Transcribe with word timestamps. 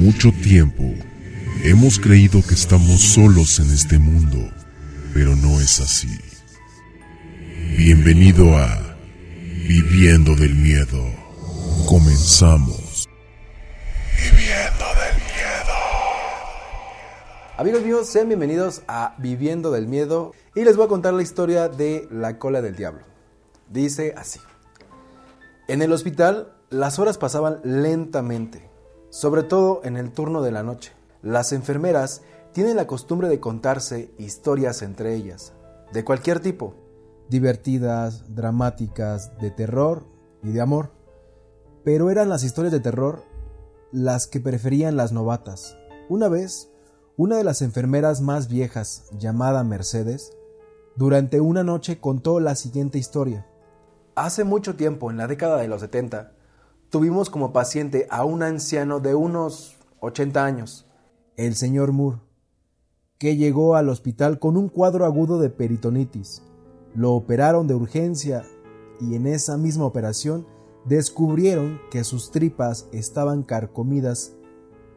mucho 0.00 0.32
tiempo 0.32 0.82
hemos 1.62 1.98
creído 1.98 2.40
que 2.40 2.54
estamos 2.54 3.02
solos 3.02 3.58
en 3.58 3.70
este 3.70 3.98
mundo, 3.98 4.38
pero 5.12 5.36
no 5.36 5.60
es 5.60 5.78
así. 5.78 6.08
Bienvenido 7.76 8.56
a 8.56 8.96
Viviendo 9.68 10.34
del 10.36 10.54
Miedo. 10.54 11.04
Comenzamos. 11.86 13.06
Viviendo 14.16 14.86
del 15.02 15.16
Miedo. 15.16 15.76
Amigos 17.58 17.82
míos, 17.82 18.06
sean 18.08 18.28
bienvenidos 18.28 18.82
a 18.88 19.14
Viviendo 19.18 19.70
del 19.70 19.86
Miedo 19.86 20.32
y 20.54 20.64
les 20.64 20.76
voy 20.76 20.86
a 20.86 20.88
contar 20.88 21.12
la 21.12 21.22
historia 21.22 21.68
de 21.68 22.08
la 22.10 22.38
cola 22.38 22.62
del 22.62 22.74
diablo. 22.74 23.02
Dice 23.68 24.14
así. 24.16 24.40
En 25.68 25.82
el 25.82 25.92
hospital 25.92 26.54
las 26.70 26.98
horas 26.98 27.18
pasaban 27.18 27.60
lentamente, 27.64 28.69
sobre 29.10 29.42
todo 29.42 29.80
en 29.84 29.96
el 29.96 30.12
turno 30.12 30.40
de 30.40 30.52
la 30.52 30.62
noche. 30.62 30.92
Las 31.22 31.52
enfermeras 31.52 32.22
tienen 32.52 32.76
la 32.76 32.86
costumbre 32.86 33.28
de 33.28 33.40
contarse 33.40 34.12
historias 34.18 34.82
entre 34.82 35.14
ellas, 35.14 35.52
de 35.92 36.04
cualquier 36.04 36.40
tipo, 36.40 36.74
divertidas, 37.28 38.34
dramáticas, 38.34 39.36
de 39.38 39.50
terror 39.50 40.04
y 40.42 40.52
de 40.52 40.60
amor. 40.60 40.92
Pero 41.84 42.10
eran 42.10 42.28
las 42.28 42.44
historias 42.44 42.72
de 42.72 42.80
terror 42.80 43.22
las 43.92 44.26
que 44.26 44.40
preferían 44.40 44.96
las 44.96 45.12
novatas. 45.12 45.76
Una 46.08 46.28
vez, 46.28 46.70
una 47.16 47.36
de 47.36 47.44
las 47.44 47.62
enfermeras 47.62 48.20
más 48.20 48.48
viejas, 48.48 49.10
llamada 49.18 49.64
Mercedes, 49.64 50.32
durante 50.96 51.40
una 51.40 51.62
noche 51.62 52.00
contó 52.00 52.40
la 52.40 52.54
siguiente 52.54 52.98
historia. 52.98 53.46
Hace 54.14 54.44
mucho 54.44 54.76
tiempo, 54.76 55.10
en 55.10 55.16
la 55.16 55.26
década 55.26 55.58
de 55.58 55.68
los 55.68 55.80
70, 55.80 56.32
tuvimos 56.90 57.30
como 57.30 57.52
paciente 57.52 58.06
a 58.10 58.24
un 58.24 58.42
anciano 58.42 59.00
de 59.00 59.14
unos 59.14 59.76
80 60.00 60.44
años, 60.44 60.86
el 61.36 61.54
señor 61.54 61.92
Moore, 61.92 62.18
que 63.18 63.36
llegó 63.36 63.76
al 63.76 63.88
hospital 63.88 64.38
con 64.38 64.56
un 64.56 64.68
cuadro 64.68 65.04
agudo 65.04 65.38
de 65.38 65.50
peritonitis. 65.50 66.42
Lo 66.94 67.12
operaron 67.12 67.66
de 67.66 67.74
urgencia 67.74 68.44
y 69.00 69.14
en 69.14 69.26
esa 69.26 69.56
misma 69.56 69.86
operación 69.86 70.46
descubrieron 70.84 71.80
que 71.90 72.04
sus 72.04 72.30
tripas 72.30 72.88
estaban 72.92 73.42
carcomidas 73.42 74.34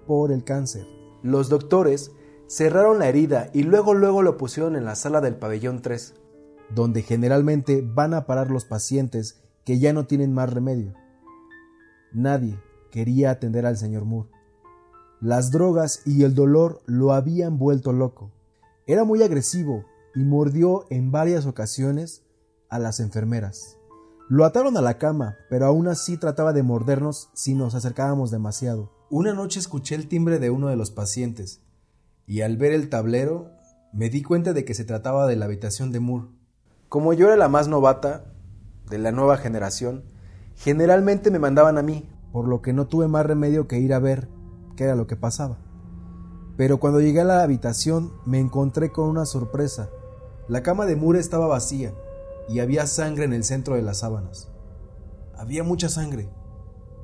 por 0.07 0.31
el 0.31 0.43
cáncer. 0.43 0.85
Los 1.21 1.49
doctores 1.49 2.11
cerraron 2.47 2.99
la 2.99 3.07
herida 3.07 3.49
y 3.53 3.63
luego 3.63 3.93
luego 3.93 4.21
lo 4.21 4.37
pusieron 4.37 4.75
en 4.75 4.85
la 4.85 4.95
sala 4.95 5.21
del 5.21 5.35
pabellón 5.35 5.81
3 5.81 6.15
donde 6.73 7.01
generalmente 7.01 7.83
van 7.85 8.13
a 8.13 8.25
parar 8.25 8.49
los 8.49 8.65
pacientes 8.65 9.41
que 9.63 9.79
ya 9.79 9.93
no 9.93 10.05
tienen 10.05 10.33
más 10.33 10.51
remedio. 10.51 10.93
Nadie 12.13 12.59
quería 12.91 13.31
atender 13.31 13.65
al 13.65 13.77
señor 13.77 14.05
Moore. 14.05 14.29
Las 15.19 15.51
drogas 15.51 16.01
y 16.05 16.23
el 16.23 16.35
dolor 16.35 16.81
lo 16.85 17.13
habían 17.13 17.57
vuelto 17.57 17.91
loco. 17.91 18.31
Era 18.85 19.03
muy 19.03 19.23
agresivo 19.23 19.85
y 20.13 20.23
mordió 20.23 20.85
en 20.89 21.11
varias 21.11 21.45
ocasiones 21.45 22.23
a 22.69 22.77
las 22.77 22.99
enfermeras. 22.99 23.77
Lo 24.29 24.45
ataron 24.45 24.77
a 24.77 24.81
la 24.81 24.97
cama, 24.97 25.37
pero 25.49 25.65
aún 25.65 25.87
así 25.87 26.17
trataba 26.17 26.53
de 26.53 26.63
mordernos 26.63 27.29
si 27.33 27.55
nos 27.55 27.75
acercábamos 27.75 28.31
demasiado. 28.31 28.91
Una 29.09 29.33
noche 29.33 29.59
escuché 29.59 29.95
el 29.95 30.07
timbre 30.07 30.39
de 30.39 30.49
uno 30.49 30.67
de 30.67 30.75
los 30.75 30.91
pacientes, 30.91 31.61
y 32.25 32.41
al 32.41 32.57
ver 32.57 32.73
el 32.73 32.89
tablero 32.89 33.51
me 33.91 34.09
di 34.09 34.23
cuenta 34.23 34.53
de 34.53 34.65
que 34.65 34.73
se 34.73 34.85
trataba 34.85 35.27
de 35.27 35.35
la 35.35 35.45
habitación 35.45 35.91
de 35.91 35.99
Moore. 35.99 36.27
Como 36.89 37.13
yo 37.13 37.27
era 37.27 37.35
la 37.35 37.47
más 37.47 37.67
novata 37.67 38.25
de 38.89 38.97
la 38.97 39.11
nueva 39.11 39.37
generación, 39.37 40.03
generalmente 40.55 41.31
me 41.31 41.39
mandaban 41.39 41.77
a 41.77 41.83
mí, 41.83 42.09
por 42.31 42.47
lo 42.47 42.61
que 42.61 42.73
no 42.73 42.87
tuve 42.87 43.07
más 43.07 43.25
remedio 43.25 43.67
que 43.67 43.79
ir 43.79 43.93
a 43.93 43.99
ver 43.99 44.29
qué 44.75 44.85
era 44.85 44.95
lo 44.95 45.07
que 45.07 45.15
pasaba. 45.15 45.59
Pero 46.57 46.79
cuando 46.79 46.99
llegué 46.99 47.21
a 47.21 47.25
la 47.25 47.43
habitación 47.43 48.13
me 48.25 48.39
encontré 48.39 48.91
con 48.91 49.09
una 49.09 49.25
sorpresa. 49.25 49.89
La 50.47 50.61
cama 50.61 50.85
de 50.85 50.95
Moore 50.95 51.19
estaba 51.19 51.47
vacía 51.47 51.93
y 52.49 52.59
había 52.59 52.85
sangre 52.87 53.25
en 53.25 53.33
el 53.33 53.43
centro 53.43 53.75
de 53.75 53.81
las 53.81 53.99
sábanas. 53.99 54.49
Había 55.35 55.63
mucha 55.63 55.89
sangre. 55.89 56.29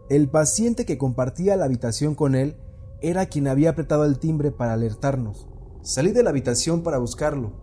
El 0.09 0.29
paciente 0.29 0.85
que 0.85 0.97
compartía 0.97 1.55
la 1.55 1.65
habitación 1.65 2.15
con 2.15 2.35
él 2.35 2.57
era 3.01 3.27
quien 3.27 3.47
había 3.47 3.71
apretado 3.71 4.05
el 4.05 4.19
timbre 4.19 4.51
para 4.51 4.73
alertarnos. 4.73 5.47
Salí 5.81 6.11
de 6.11 6.23
la 6.23 6.31
habitación 6.31 6.83
para 6.83 6.97
buscarlo, 6.97 7.53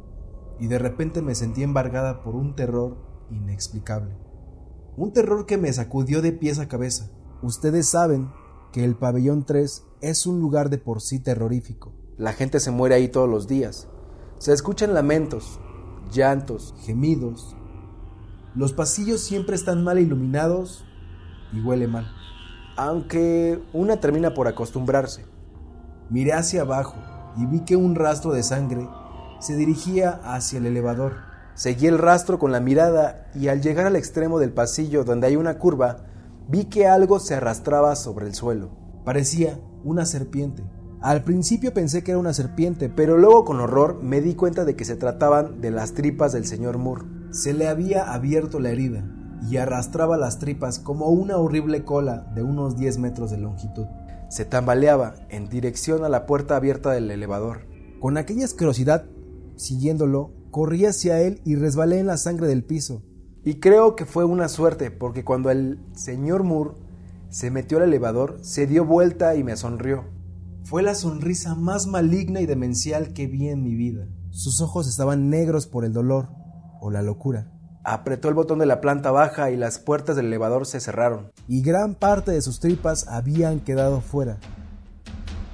y 0.59 0.69
de 0.69 0.79
repente 0.79 1.23
me 1.23 1.35
sentí 1.35 1.63
embargada 1.63 2.23
por 2.23 2.35
un 2.35 2.57
terror 2.57 2.97
inexplicable. 3.31 4.17
Un 4.97 5.13
terror 5.13 5.45
que 5.45 5.59
me 5.59 5.71
sacudió 5.73 6.23
de 6.23 6.33
pies 6.33 6.59
a 6.59 6.69
cabeza. 6.69 7.11
Ustedes 7.43 7.87
saben 7.87 8.31
que 8.73 8.83
el 8.83 8.97
pabellón 8.97 9.45
3 9.45 9.85
es 10.01 10.27
un 10.27 10.41
lugar 10.41 10.71
de 10.71 10.79
por 10.79 11.03
sí 11.03 11.19
terrorífico. 11.19 11.93
La 12.17 12.33
gente 12.33 12.61
se 12.61 12.71
muere 12.71 12.95
ahí 12.95 13.09
todos 13.09 13.29
los 13.29 13.47
días. 13.47 13.89
Se 14.39 14.55
escuchan 14.55 14.95
lamentos, 14.95 15.61
llantos, 16.11 16.75
gemidos. 16.81 17.55
Los 18.55 18.73
pasillos 18.73 19.21
siempre 19.21 19.55
están 19.55 19.85
mal 19.85 19.99
iluminados 19.99 20.87
y 21.53 21.61
huele 21.61 21.89
mal. 21.89 22.11
Aunque 22.79 23.63
una 23.75 24.01
termina 24.01 24.33
por 24.33 24.49
acostumbrarse. 24.49 25.27
Miré 26.09 26.33
hacia 26.33 26.63
abajo 26.63 26.97
y 27.37 27.45
vi 27.45 27.61
que 27.61 27.77
un 27.77 27.97
rastro 27.97 28.33
de 28.33 28.43
sangre 28.43 28.89
se 29.41 29.57
dirigía 29.57 30.21
hacia 30.25 30.59
el 30.59 30.65
elevador. 30.65 31.36
Seguí 31.57 31.87
el 31.87 31.97
rastro 31.97 32.39
con 32.39 32.53
la 32.53 32.61
mirada 32.61 33.31
y 33.35 33.49
al 33.49 33.63
llegar 33.63 33.87
al 33.87 33.97
extremo 33.97 34.39
del 34.39 34.53
pasillo 34.53 35.05
donde 35.05 35.29
hay 35.29 35.37
una 35.37 35.59
curva, 35.59 36.05
vi 36.49 36.67
que 36.67 36.87
algo 36.87 37.19
se 37.19 37.35
arrastraba 37.35 37.97
sobre 37.97 38.27
el 38.27 38.35
suelo. 38.35 38.69
Parecía 39.07 39.59
una 39.83 40.05
serpiente. 40.05 40.65
Al 41.01 41.25
principio 41.25 41.73
pensé 41.73 42.05
que 42.05 42.11
era 42.11 42.21
una 42.21 42.35
serpiente, 42.35 42.91
pero 42.91 43.17
luego 43.17 43.47
con 43.47 43.59
horror 43.61 44.03
me 44.03 44.21
di 44.21 44.35
cuenta 44.35 44.67
de 44.67 44.77
que 44.77 44.85
se 44.85 44.97
trataban 44.97 45.63
de 45.63 45.71
las 45.71 45.95
tripas 45.95 46.35
del 46.35 46.45
señor 46.45 46.77
Moore. 46.77 47.07
Se 47.31 47.55
le 47.55 47.69
había 47.69 48.13
abierto 48.13 48.61
la 48.61 48.69
herida 48.69 49.07
y 49.49 49.57
arrastraba 49.57 50.19
las 50.19 50.39
tripas 50.39 50.79
como 50.79 51.07
una 51.07 51.39
horrible 51.39 51.85
cola 51.85 52.31
de 52.35 52.43
unos 52.43 52.77
10 52.77 52.99
metros 52.99 53.31
de 53.31 53.39
longitud. 53.39 53.87
Se 54.29 54.45
tambaleaba 54.45 55.15
en 55.31 55.49
dirección 55.49 56.05
a 56.05 56.11
la 56.11 56.27
puerta 56.27 56.57
abierta 56.57 56.91
del 56.91 57.11
elevador. 57.11 57.67
Con 57.99 58.19
aquella 58.19 58.45
asquerosidad 58.45 59.07
Siguiéndolo, 59.57 60.33
corrí 60.57 60.87
hacia 60.87 61.21
él 61.21 61.43
y 61.45 61.55
resbalé 61.55 61.99
en 61.99 62.07
la 62.07 62.17
sangre 62.17 62.47
del 62.47 62.65
piso. 62.65 63.03
Y 63.45 63.61
creo 63.61 63.95
que 63.95 64.07
fue 64.07 64.25
una 64.25 64.49
suerte, 64.49 64.91
porque 64.91 65.23
cuando 65.23 65.51
el 65.51 65.85
señor 65.95 66.45
Moore 66.45 66.71
se 67.29 67.51
metió 67.51 67.77
al 67.77 67.85
elevador, 67.85 68.39
se 68.41 68.67
dio 68.67 68.87
vuelta 68.87 69.35
y 69.35 69.45
me 69.45 69.55
sonrió. 69.59 70.05
Fue 70.65 70.83
la 70.83 70.95
sonrisa 70.95 71.55
más 71.55 71.87
maligna 71.87 72.41
y 72.41 72.47
demencial 72.47 73.13
que 73.13 73.27
vi 73.27 73.49
en 73.49 73.63
mi 73.63 73.75
vida. 73.75 74.09
Sus 74.31 74.63
ojos 74.63 74.89
estaban 74.89 75.29
negros 75.29 75.67
por 75.67 75.85
el 75.85 75.93
dolor 75.93 76.31
o 76.81 76.91
la 76.91 77.03
locura. 77.03 77.53
Apretó 77.85 78.31
el 78.31 78.35
botón 78.35 78.59
de 78.59 78.65
la 78.65 78.81
planta 78.81 79.11
baja 79.11 79.51
y 79.51 79.59
las 79.59 79.79
puertas 79.79 80.17
del 80.17 80.25
elevador 80.25 80.65
se 80.65 80.81
cerraron. 80.81 81.33
Y 81.49 81.61
gran 81.61 81.95
parte 81.97 82.33
de 82.33 82.41
sus 82.41 82.61
tripas 82.61 83.07
habían 83.09 83.61
quedado 83.61 84.01
fuera. 84.01 84.39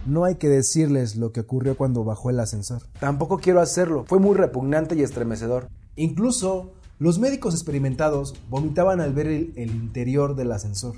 No 0.05 0.25
hay 0.25 0.35
que 0.35 0.49
decirles 0.49 1.15
lo 1.15 1.33
que 1.33 1.41
ocurrió 1.41 1.77
cuando 1.77 2.05
bajó 2.05 2.31
el 2.31 2.41
ascensor. 2.41 2.83
Tampoco 2.99 3.39
quiero 3.39 3.61
hacerlo, 3.61 4.05
fue 4.07 4.19
muy 4.19 4.35
repugnante 4.35 4.97
y 4.97 5.03
estremecedor. 5.03 5.69
Incluso 5.95 6.73
los 6.99 7.19
médicos 7.19 7.55
experimentados 7.55 8.35
vomitaban 8.51 9.01
al 9.01 9.13
ver 9.13 9.29
el, 9.29 9.53
interior 9.57 10.35
del 10.35 10.51
ascensor. 10.51 10.95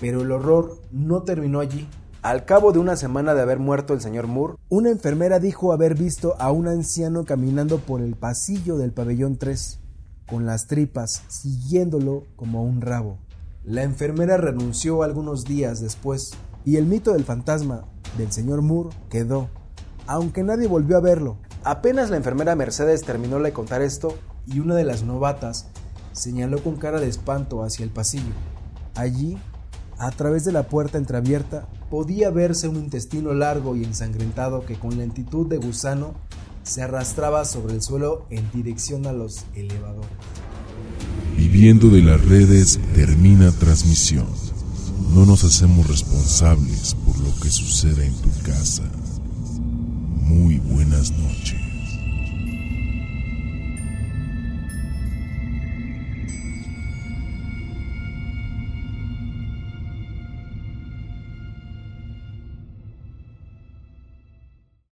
Pero 0.00 0.22
el 0.22 0.30
horror 0.30 0.78
no 0.92 1.22
terminó 1.22 1.58
allí. 1.58 1.88
Al 2.22 2.44
cabo 2.44 2.72
de 2.72 2.78
una 2.78 2.96
semana 2.96 3.34
de 3.34 3.42
haber 3.42 3.58
muerto 3.58 3.94
el 3.94 4.00
señor 4.00 4.28
Moore, 4.28 4.54
una 4.68 4.90
enfermera 4.90 5.40
dijo 5.40 5.72
haber 5.72 5.94
visto 5.94 6.36
a 6.38 6.52
un 6.52 6.68
anciano 6.68 7.24
caminando 7.24 7.78
por 7.78 8.00
el 8.00 8.14
pasillo 8.14 8.76
del 8.76 8.92
pabellón 8.92 9.38
3, 9.38 9.78
con 10.28 10.46
las 10.46 10.66
tripas 10.66 11.22
siguiéndolo 11.28 12.24
como 12.36 12.62
un 12.64 12.80
rabo. 12.80 13.18
La 13.64 13.82
enfermera 13.82 14.36
renunció 14.36 15.02
algunos 15.02 15.44
días 15.44 15.80
después 15.80 16.32
y 16.64 16.76
el 16.76 16.86
mito 16.86 17.12
del 17.12 17.24
fantasma 17.24 17.84
del 18.16 18.32
señor 18.32 18.62
Moore 18.62 18.90
quedó, 19.10 19.48
aunque 20.06 20.42
nadie 20.42 20.66
volvió 20.66 20.96
a 20.96 21.00
verlo. 21.00 21.38
Apenas 21.64 22.10
la 22.10 22.16
enfermera 22.16 22.56
Mercedes 22.56 23.02
terminó 23.02 23.38
de 23.40 23.52
contar 23.52 23.82
esto 23.82 24.16
y 24.46 24.60
una 24.60 24.74
de 24.74 24.84
las 24.84 25.02
novatas 25.02 25.66
señaló 26.12 26.62
con 26.62 26.76
cara 26.76 27.00
de 27.00 27.08
espanto 27.08 27.62
hacia 27.62 27.84
el 27.84 27.90
pasillo. 27.90 28.32
Allí, 28.94 29.38
a 29.98 30.10
través 30.10 30.44
de 30.44 30.52
la 30.52 30.64
puerta 30.68 30.98
entreabierta, 30.98 31.66
podía 31.90 32.30
verse 32.30 32.68
un 32.68 32.76
intestino 32.76 33.34
largo 33.34 33.76
y 33.76 33.84
ensangrentado 33.84 34.64
que 34.64 34.78
con 34.78 34.96
lentitud 34.98 35.46
de 35.46 35.58
gusano 35.58 36.14
se 36.62 36.82
arrastraba 36.82 37.44
sobre 37.44 37.74
el 37.74 37.82
suelo 37.82 38.26
en 38.30 38.50
dirección 38.52 39.06
a 39.06 39.12
los 39.12 39.44
elevadores. 39.54 40.10
Viviendo 41.36 41.88
de 41.88 42.02
las 42.02 42.24
redes 42.24 42.78
termina 42.94 43.50
transmisión. 43.52 44.26
No 45.14 45.24
nos 45.24 45.44
hacemos 45.44 45.86
responsables 45.86 46.94
por 47.06 47.18
lo 47.20 47.34
que 47.40 47.50
suceda 47.50 48.04
en 48.04 48.14
tu 48.14 48.30
casa. 48.42 48.82
Muy 50.26 50.58
buenas 50.58 51.10
noches. 51.12 51.67